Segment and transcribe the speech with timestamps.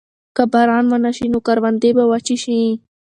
[0.35, 2.59] که باران ونه شي نو کروندې به وچې شي.